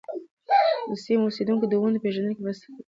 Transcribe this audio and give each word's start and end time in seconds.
د 0.89 0.91
سیمو 1.03 1.25
اوسېدونکي 1.27 1.65
د 1.67 1.73
ونو 1.81 1.97
په 1.99 2.03
پېژندنه 2.03 2.33
کې 2.35 2.41
مرسته 2.45 2.63
کوي. 2.67 2.77